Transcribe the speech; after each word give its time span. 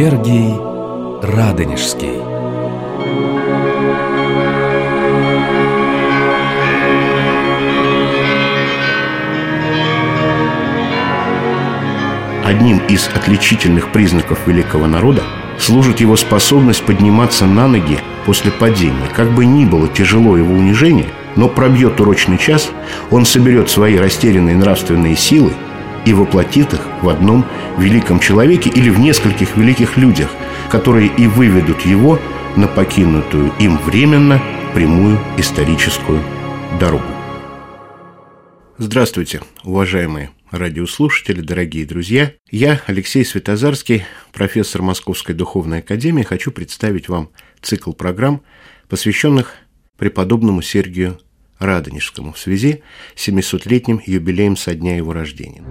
Сергий 0.00 0.54
Радонежский 1.20 2.22
Одним 12.42 12.78
из 12.88 13.08
отличительных 13.08 13.92
признаков 13.92 14.38
великого 14.46 14.86
народа 14.86 15.22
служит 15.58 16.00
его 16.00 16.16
способность 16.16 16.82
подниматься 16.86 17.44
на 17.44 17.68
ноги 17.68 17.98
после 18.24 18.50
падения. 18.50 19.06
Как 19.14 19.30
бы 19.34 19.44
ни 19.44 19.66
было 19.66 19.86
тяжело 19.86 20.38
его 20.38 20.54
унижение, 20.54 21.10
но 21.36 21.46
пробьет 21.46 22.00
урочный 22.00 22.38
час, 22.38 22.70
он 23.10 23.26
соберет 23.26 23.68
свои 23.68 23.98
растерянные 23.98 24.56
нравственные 24.56 25.14
силы 25.14 25.52
и 26.06 26.12
воплотит 26.12 26.72
их 26.72 26.80
в 27.02 27.08
одном 27.08 27.44
великом 27.78 28.20
человеке 28.20 28.70
или 28.70 28.90
в 28.90 28.98
нескольких 28.98 29.56
великих 29.56 29.96
людях, 29.96 30.30
которые 30.70 31.10
и 31.16 31.26
выведут 31.26 31.82
его 31.82 32.18
на 32.56 32.66
покинутую 32.66 33.52
им 33.58 33.78
временно 33.78 34.40
прямую 34.74 35.18
историческую 35.36 36.22
дорогу. 36.78 37.04
Здравствуйте, 38.78 39.42
уважаемые 39.62 40.30
радиослушатели, 40.50 41.42
дорогие 41.42 41.84
друзья. 41.84 42.32
Я, 42.50 42.80
Алексей 42.86 43.24
Светозарский, 43.24 44.04
профессор 44.32 44.82
Московской 44.82 45.34
Духовной 45.34 45.80
Академии, 45.80 46.22
хочу 46.22 46.50
представить 46.50 47.08
вам 47.08 47.30
цикл 47.60 47.92
программ, 47.92 48.42
посвященных 48.88 49.54
преподобному 49.98 50.62
Сергию 50.62 51.20
Радонежскому 51.60 52.32
в 52.32 52.38
связи 52.38 52.82
с 53.14 53.28
700-летним 53.28 54.00
юбилеем 54.04 54.56
со 54.56 54.74
дня 54.74 54.96
его 54.96 55.12
рождения. 55.12 55.62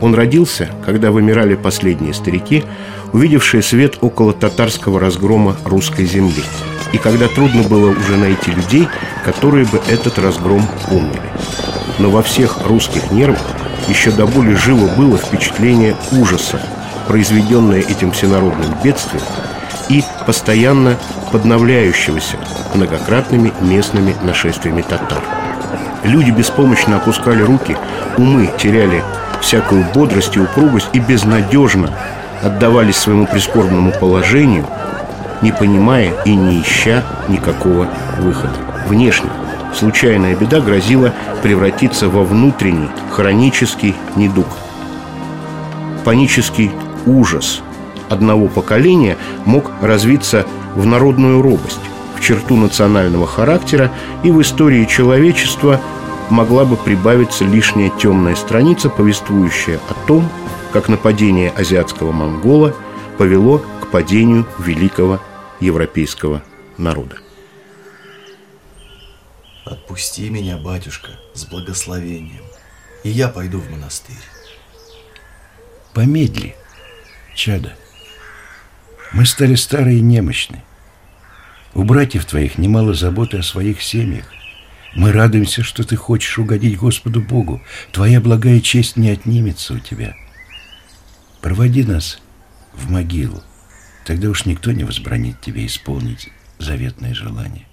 Он 0.00 0.14
родился, 0.14 0.70
когда 0.84 1.12
вымирали 1.12 1.54
последние 1.54 2.14
старики, 2.14 2.64
увидевшие 3.12 3.62
свет 3.62 3.98
около 4.00 4.32
татарского 4.32 4.98
разгрома 4.98 5.56
русской 5.64 6.04
земли– 6.04 6.42
и 6.92 6.98
когда 6.98 7.28
трудно 7.28 7.62
было 7.62 7.90
уже 7.90 8.16
найти 8.16 8.50
людей, 8.50 8.88
которые 9.24 9.66
бы 9.66 9.80
этот 9.88 10.18
разгром 10.18 10.66
помнили. 10.88 11.20
Но 11.98 12.10
во 12.10 12.22
всех 12.22 12.66
русских 12.66 13.10
нервах 13.10 13.42
еще 13.88 14.10
до 14.10 14.26
боли 14.26 14.54
живо 14.54 14.86
было 14.94 15.18
впечатление 15.18 15.96
ужаса, 16.12 16.60
произведенное 17.06 17.80
этим 17.80 18.12
всенародным 18.12 18.74
бедствием 18.82 19.24
и 19.88 20.04
постоянно 20.26 20.96
подновляющегося 21.32 22.36
многократными 22.74 23.52
местными 23.60 24.14
нашествиями 24.22 24.82
татар. 24.82 25.22
Люди 26.04 26.30
беспомощно 26.30 26.96
опускали 26.96 27.42
руки, 27.42 27.76
умы 28.16 28.50
теряли 28.58 29.02
всякую 29.40 29.84
бодрость 29.94 30.36
и 30.36 30.40
упругость 30.40 30.88
и 30.92 31.00
безнадежно 31.00 31.90
отдавались 32.42 32.96
своему 32.96 33.26
прискорбному 33.26 33.92
положению– 33.92 34.66
не 35.42 35.52
понимая 35.52 36.12
и 36.24 36.34
не 36.34 36.60
ища 36.60 37.04
никакого 37.28 37.88
выхода. 38.18 38.54
Внешне 38.86 39.30
случайная 39.74 40.34
беда 40.34 40.60
грозила 40.60 41.12
превратиться 41.42 42.08
во 42.08 42.24
внутренний 42.24 42.88
хронический 43.10 43.94
недуг. 44.16 44.46
Панический 46.04 46.70
ужас 47.06 47.62
одного 48.08 48.48
поколения 48.48 49.16
мог 49.44 49.70
развиться 49.80 50.46
в 50.74 50.86
народную 50.86 51.42
робость, 51.42 51.80
в 52.16 52.22
черту 52.22 52.56
национального 52.56 53.26
характера, 53.26 53.90
и 54.22 54.30
в 54.30 54.40
истории 54.40 54.84
человечества 54.84 55.80
могла 56.30 56.64
бы 56.64 56.76
прибавиться 56.76 57.44
лишняя 57.44 57.90
темная 57.90 58.34
страница, 58.34 58.90
повествующая 58.90 59.80
о 59.88 59.94
том, 60.06 60.28
как 60.72 60.88
нападение 60.88 61.50
азиатского 61.50 62.12
монгола 62.12 62.74
повело 63.16 63.62
к 63.80 63.88
падению 63.88 64.46
великого 64.58 65.20
европейского 65.60 66.42
народа. 66.76 67.18
Отпусти 69.64 70.30
меня, 70.30 70.56
батюшка, 70.56 71.10
с 71.34 71.44
благословением, 71.44 72.44
и 73.04 73.10
я 73.10 73.28
пойду 73.28 73.58
в 73.58 73.70
монастырь. 73.70 74.16
Помедли, 75.94 76.54
чада. 77.34 77.74
Мы 79.12 79.24
стали 79.24 79.54
старые 79.54 79.98
и 79.98 80.02
немощны. 80.02 80.62
У 81.74 81.84
братьев 81.84 82.24
твоих 82.24 82.58
немало 82.58 82.94
заботы 82.94 83.38
о 83.38 83.42
своих 83.42 83.82
семьях. 83.82 84.24
Мы 84.94 85.12
радуемся, 85.12 85.62
что 85.62 85.84
ты 85.84 85.96
хочешь 85.96 86.38
угодить 86.38 86.78
Господу 86.78 87.20
Богу. 87.20 87.62
Твоя 87.92 88.20
благая 88.20 88.60
честь 88.60 88.96
не 88.96 89.10
отнимется 89.10 89.74
у 89.74 89.78
тебя. 89.78 90.14
Проводи 91.40 91.84
нас 91.84 92.20
в 92.74 92.90
могилу. 92.90 93.42
Тогда 94.04 94.28
уж 94.28 94.46
никто 94.46 94.72
не 94.72 94.84
возбранит 94.84 95.40
тебе 95.40 95.66
исполнить 95.66 96.30
заветное 96.58 97.14
желание. 97.14 97.66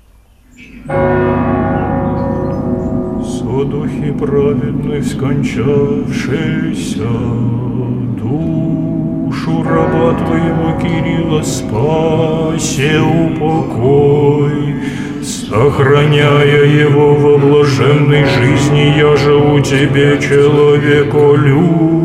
Содухи 3.25 4.11
праведных 4.11 5.05
скончавшийся, 5.05 7.09
Душу 8.19 8.64
раба 9.65 10.13
твоего 10.13 10.79
Кирилла 10.79 11.41
спасе 11.41 12.99
упокой, 12.99 14.75
Сохраняя 15.23 16.63
его 16.65 17.15
во 17.15 17.37
блаженной 17.37 18.25
жизни, 18.25 18.93
Я 18.97 19.15
же 19.15 19.35
у 19.35 19.59
тебе 19.59 20.19
человеку 20.21 21.35
любочен. 21.35 21.95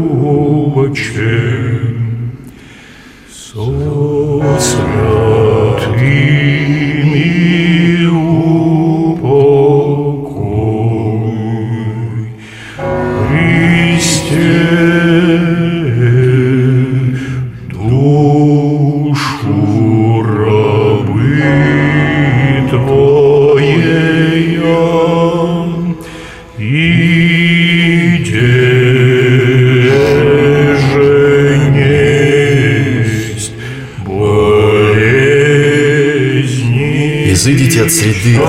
Изыдите 37.41 37.85
от 37.85 37.91
среды 37.91 38.35
их, 38.35 38.41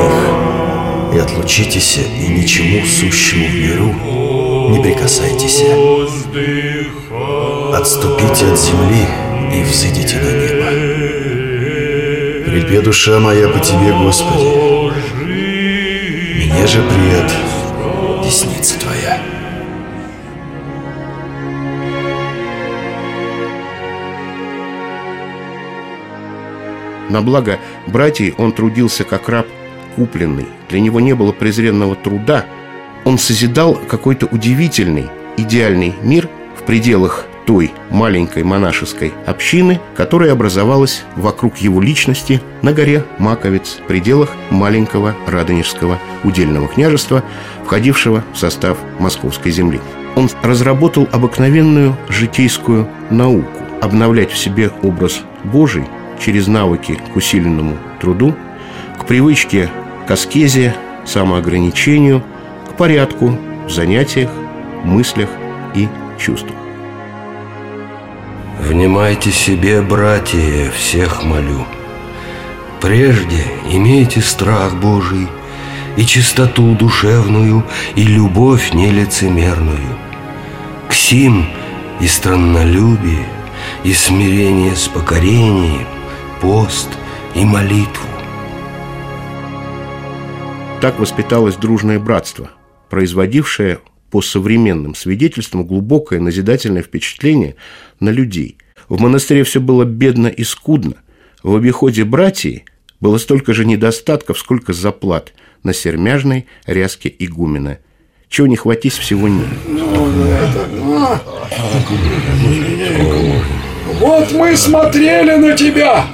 и 1.13 1.18
отлучитесь, 1.18 1.97
и 1.97 2.28
ничему 2.28 2.85
сущему 2.85 3.47
в 3.47 3.56
миру 3.56 3.96
не 4.69 4.84
прикасайтесь. 4.84 5.63
Отступите 7.74 8.47
от 8.52 8.59
земли 8.59 9.07
и 9.53 9.63
взыдите 9.63 10.18
на 10.18 10.31
небо. 10.34 10.66
Припе 12.46 12.81
душа 12.81 13.18
моя 13.22 13.47
по 13.47 13.59
Тебе, 13.59 13.94
Господи, 13.94 14.44
мне 16.52 16.68
же 16.68 16.84
пред 16.84 17.31
десница 18.25 18.78
На 27.11 27.22
благо 27.22 27.59
братьев 27.87 28.35
он 28.37 28.53
трудился 28.53 29.03
как 29.03 29.28
раб 29.28 29.46
купленный. 29.97 30.47
Для 30.69 30.79
него 30.79 31.02
не 31.02 31.13
было 31.13 31.34
презренного 31.34 31.96
труда. 31.96 32.46
Он 33.03 33.17
созидал 33.17 33.75
какой-то 33.75 34.28
удивительный, 34.28 35.09
идеальный 35.35 35.93
мир 36.03 36.29
в 36.58 36.63
пределах 36.63 37.25
той 37.46 37.72
маленькой 37.90 38.43
монашеской 38.43 39.11
общины, 39.25 39.81
которая 39.93 40.31
образовалась 40.31 41.03
вокруг 41.17 41.58
его 41.58 41.81
личности 41.81 42.40
на 42.61 42.72
горе 42.72 43.03
Маковец, 43.17 43.79
в 43.84 43.87
пределах 43.87 44.29
маленького 44.49 45.13
Радонежского 45.28 45.99
удельного 46.23 46.69
княжества, 46.69 47.25
входившего 47.66 48.23
в 48.34 48.37
состав 48.37 48.78
Московской 48.99 49.52
земли. 49.52 49.81
Он 50.16 50.29
разработал 50.43 51.09
обыкновенную 51.11 51.97
житейскую 52.08 52.87
науку– 53.09 53.52
обновлять 53.81 54.31
в 54.31 54.37
себе 54.37 54.72
образ 54.81 55.23
Божий– 55.43 55.84
через 56.23 56.47
навыки 56.47 57.00
к 57.14 57.16
усиленному 57.16 57.78
труду, 58.00 58.35
к 58.97 59.06
привычке 59.06 59.70
к 60.08 60.12
аскезе, 60.12 60.76
самоограничению, 61.06 62.23
к 62.68 62.76
порядку 62.76 63.38
в 63.66 63.70
занятиях, 63.70 64.29
мыслях 64.84 65.29
и 65.76 65.88
чувствах. 66.20 66.58
Внимайте 68.59 69.32
себе, 69.32 69.82
братья, 69.82 70.70
всех 70.72 71.23
молю. 71.23 71.66
Прежде 72.79 73.44
имейте 73.72 74.22
страх 74.22 74.76
Божий 74.76 75.28
и 75.97 76.06
чистоту 76.06 76.76
душевную, 76.76 77.64
и 77.96 78.03
любовь 78.03 78.73
нелицемерную. 78.73 79.97
К 80.88 80.94
сим 80.94 81.46
и 82.00 82.08
страннолюбие, 82.08 83.26
и 83.84 83.94
смирение 83.94 84.76
с 84.76 84.88
покорением, 84.88 85.88
пост 86.41 86.90
и 87.35 87.46
молитву. 87.46 88.09
Так 90.82 90.99
воспиталось 90.99 91.55
дружное 91.55 91.99
братство, 91.99 92.49
производившее 92.90 93.79
по 94.09 94.22
современным 94.22 94.96
свидетельствам 94.96 95.66
глубокое 95.66 96.20
назидательное 96.20 96.82
впечатление 96.82 97.55
на 97.99 98.09
людей. 98.09 98.58
В 98.90 98.99
монастыре 98.99 99.43
все 99.43 99.61
было 99.61 99.85
бедно 99.85 100.28
и 100.28 100.43
скудно. 100.43 100.96
В 101.43 101.55
обиходе 101.55 102.03
братьев 102.03 102.61
было 102.99 103.20
столько 103.20 103.53
же 103.53 103.64
недостатков, 103.64 104.40
сколько 104.40 104.73
заплат 104.73 105.34
на 105.64 105.73
сермяжной 105.73 106.47
ряске 106.66 107.14
игумена. 107.20 107.78
Чего 108.29 108.47
не 108.47 108.55
хватись, 108.55 108.97
всего 108.97 109.28
нет. 109.28 109.47
Вот 113.99 114.32
мы 114.32 114.58
смотрели 114.58 115.35
на 115.35 115.55
тебя, 115.55 116.05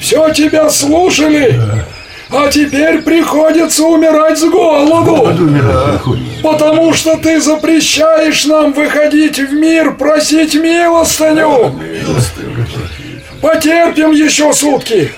все 0.00 0.30
тебя 0.30 0.70
слушали, 0.70 1.60
а 2.30 2.48
теперь 2.48 3.02
приходится 3.02 3.84
умирать 3.84 4.38
с 4.38 4.44
голоду. 4.44 5.36
Потому 6.42 6.92
что 6.94 7.16
ты 7.16 7.40
запрещаешь 7.40 8.46
нам 8.46 8.72
выходить 8.72 9.38
в 9.38 9.52
мир 9.52 9.94
просить 9.94 10.54
милостыню. 10.54 11.78
Потерпим 13.40 14.12
еще 14.12 14.52
сутки. 14.52 15.12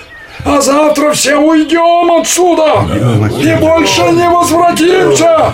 А 0.45 0.59
завтра 0.59 1.13
все 1.13 1.37
уйдем 1.37 2.11
отсюда 2.11 2.85
и 3.39 3.55
больше 3.61 4.01
не 4.11 4.27
возвратимся. 4.27 5.53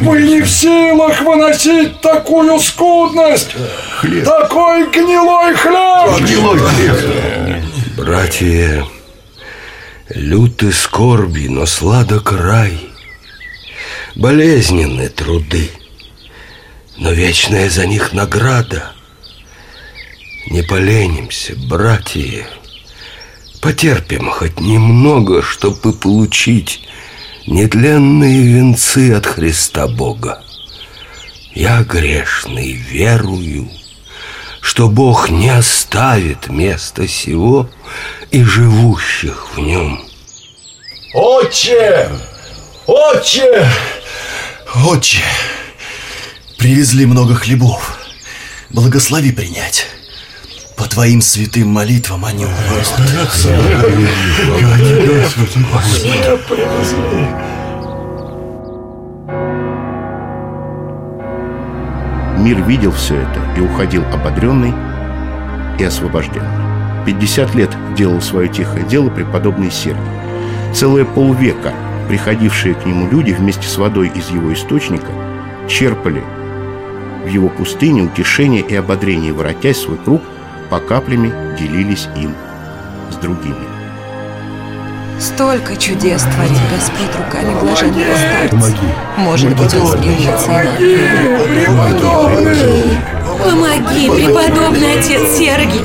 Мы 0.00 0.22
не 0.22 0.40
в 0.40 0.48
силах 0.48 1.20
выносить 1.20 2.00
такую 2.00 2.58
скудность, 2.58 3.54
такой 4.24 4.90
гнилой 4.90 5.54
хлеб. 5.54 6.20
Гнилой 6.20 6.58
хлеб. 6.58 6.96
Братья, 8.08 8.86
люты 10.08 10.72
скорби, 10.72 11.46
но 11.46 11.66
сладок 11.66 12.32
рай. 12.32 12.88
Болезненны 14.14 15.10
труды, 15.10 15.68
но 16.96 17.12
вечная 17.12 17.68
за 17.68 17.86
них 17.86 18.14
награда. 18.14 18.92
Не 20.46 20.62
поленимся, 20.62 21.54
братья, 21.54 22.46
Потерпим 23.60 24.30
хоть 24.30 24.58
немного, 24.58 25.42
чтобы 25.42 25.92
получить 25.92 26.88
нетленные 27.46 28.40
венцы 28.40 29.12
от 29.12 29.26
Христа 29.26 29.86
Бога. 29.86 30.42
Я 31.52 31.82
грешный 31.82 32.72
верую, 32.72 33.68
что 34.68 34.90
Бог 34.90 35.30
не 35.30 35.48
оставит 35.48 36.50
места 36.50 37.08
сего 37.08 37.70
и 38.30 38.44
живущих 38.44 39.46
в 39.56 39.58
нем. 39.58 39.98
Отче! 41.14 42.10
Отче! 42.86 43.66
Отче, 44.84 45.24
привезли 46.58 47.06
много 47.06 47.34
хлебов. 47.34 47.98
Благослови 48.68 49.32
принять. 49.32 49.86
По 50.76 50.84
твоим 50.84 51.22
святым 51.22 51.68
молитвам 51.68 52.26
они 52.26 52.44
умрут. 52.44 52.86
Мир 62.38 62.62
видел 62.62 62.92
все 62.92 63.16
это 63.16 63.40
и 63.56 63.60
уходил 63.60 64.04
ободренный 64.12 64.72
и 65.78 65.84
освобожденный. 65.84 67.04
50 67.04 67.54
лет 67.54 67.70
делал 67.96 68.20
свое 68.20 68.48
тихое 68.48 68.84
дело 68.84 69.10
преподобный 69.10 69.70
Сергий. 69.70 69.98
Целые 70.72 71.04
полвека 71.04 71.72
приходившие 72.08 72.74
к 72.74 72.86
нему 72.86 73.08
люди 73.10 73.32
вместе 73.32 73.66
с 73.66 73.76
водой 73.76 74.10
из 74.14 74.30
его 74.30 74.52
источника 74.52 75.12
черпали 75.68 76.22
в 77.24 77.28
его 77.28 77.48
пустыне 77.48 78.02
утешение 78.02 78.62
и 78.62 78.74
ободрение, 78.74 79.32
воротясь 79.32 79.82
свой 79.82 79.98
круг, 79.98 80.22
по 80.70 80.78
каплями 80.80 81.32
делились 81.58 82.08
им 82.16 82.34
с 83.10 83.16
другими. 83.16 83.77
Столько 85.18 85.76
чудес 85.76 86.22
творит 86.22 86.58
Господь 86.72 87.16
руками 87.16 87.60
блаженного 87.60 88.14
старца. 88.16 88.76
Может 89.16 89.56
быть, 89.56 89.74
он 89.74 89.86
сгинется 89.86 90.62
и 90.78 90.96
Помоги, 93.42 94.08
преподобный 94.10 94.98
отец 94.98 95.36
Сергий! 95.36 95.82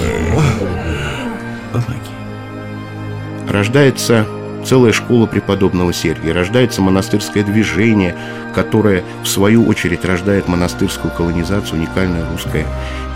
Рождается 3.50 4.26
целая 4.66 4.94
школа 4.94 5.26
преподобного 5.26 5.94
Сергия, 5.94 6.34
рождается 6.34 6.82
монастырское 6.82 7.44
движение, 7.44 8.16
которое, 8.54 9.04
в 9.24 9.28
свою 9.28 9.66
очередь, 9.66 10.06
рождает 10.06 10.48
монастырскую 10.48 11.12
колонизацию, 11.14 11.80
уникальное 11.80 12.30
русское 12.32 12.66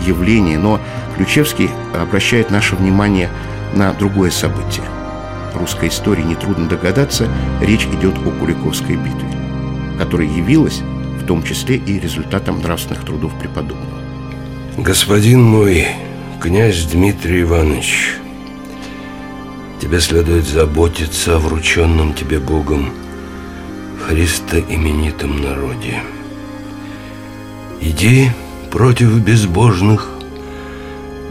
явление. 0.06 0.58
Но 0.58 0.80
Ключевский 1.16 1.70
обращает 1.94 2.50
наше 2.50 2.76
внимание 2.76 3.30
на 3.74 3.92
другое 3.92 4.30
событие. 4.30 4.84
Русской 5.58 5.88
истории 5.88 6.22
нетрудно 6.22 6.68
догадаться, 6.68 7.28
речь 7.60 7.86
идет 7.86 8.16
о 8.18 8.30
Куликовской 8.30 8.96
битве, 8.96 9.28
которая 9.98 10.28
явилась 10.28 10.80
в 11.20 11.26
том 11.26 11.42
числе 11.42 11.76
и 11.76 11.98
результатом 11.98 12.60
нравственных 12.60 13.04
трудов 13.04 13.32
преподобного. 13.38 13.98
Господин 14.76 15.42
мой, 15.42 15.86
князь 16.40 16.84
Дмитрий 16.84 17.42
Иванович, 17.42 18.14
тебе 19.80 20.00
следует 20.00 20.46
заботиться 20.46 21.36
о 21.36 21.38
врученном 21.38 22.14
тебе 22.14 22.38
Богом 22.38 22.90
Христоименитом 24.06 25.42
народе. 25.42 26.02
Иди 27.80 28.30
против 28.70 29.18
безбожных, 29.20 30.08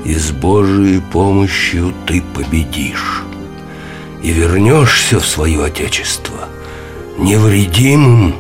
и 0.04 0.14
с 0.14 0.32
Божией 0.32 1.02
помощью 1.02 1.94
ты 2.06 2.22
победишь 2.22 3.24
и 4.22 4.32
вернешься 4.32 5.20
в 5.20 5.26
свое 5.26 5.64
Отечество 5.64 6.48
невредимым, 7.18 8.36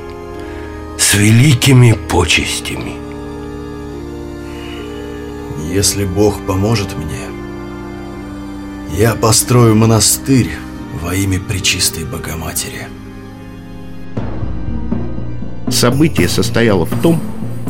с 0.97 1.15
великими 1.15 1.93
почестями. 2.09 2.93
Если 5.71 6.05
Бог 6.05 6.45
поможет 6.45 6.95
мне, 6.95 7.27
я 8.97 9.15
построю 9.15 9.75
монастырь 9.75 10.49
во 11.01 11.13
имя 11.13 11.39
Пречистой 11.39 12.05
Богоматери. 12.05 12.87
Событие 15.69 16.29
состояло 16.29 16.85
в 16.85 17.01
том, 17.01 17.21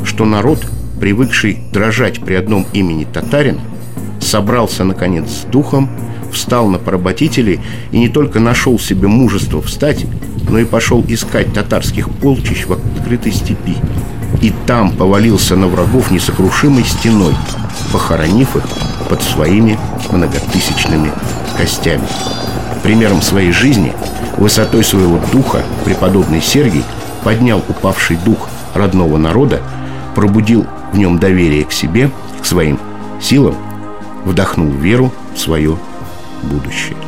что 0.05 0.25
народ, 0.25 0.65
привыкший 1.01 1.59
дрожать 1.73 2.21
при 2.21 2.35
одном 2.35 2.65
имени 2.71 3.05
татарин, 3.05 3.59
собрался, 4.27 4.83
наконец, 4.83 5.29
с 5.29 5.43
духом, 5.45 5.89
встал 6.31 6.67
на 6.67 6.77
поработителей 6.77 7.59
и 7.91 7.97
не 7.97 8.09
только 8.09 8.39
нашел 8.39 8.77
себе 8.77 9.07
мужество 9.07 9.61
встать, 9.61 10.05
но 10.49 10.59
и 10.59 10.65
пошел 10.65 11.03
искать 11.07 11.53
татарских 11.53 12.09
полчищ 12.09 12.65
в 12.65 12.73
открытой 12.73 13.31
степи. 13.31 13.77
И 14.41 14.53
там 14.67 14.91
повалился 14.91 15.55
на 15.55 15.67
врагов 15.67 16.11
несокрушимой 16.11 16.83
стеной, 16.83 17.33
похоронив 17.91 18.55
их 18.55 18.63
под 19.09 19.21
своими 19.21 19.79
многотысячными 20.11 21.11
костями. 21.57 22.07
Примером 22.83 23.21
своей 23.21 23.51
жизни, 23.51 23.93
высотой 24.37 24.83
своего 24.83 25.19
духа, 25.31 25.63
преподобный 25.85 26.41
Сергий 26.41 26.83
поднял 27.23 27.63
упавший 27.67 28.17
дух 28.17 28.49
родного 28.73 29.17
народа, 29.17 29.61
пробудил 30.13 30.67
в 30.93 30.97
нем 30.97 31.17
доверие 31.17 31.63
к 31.63 31.71
себе, 31.71 32.11
к 32.41 32.45
своим 32.45 32.79
силам, 33.19 33.55
вдохнул 34.27 34.69
веру 34.71 35.11
в 35.33 35.39
свое 35.39 35.77
будущее. 36.43 37.06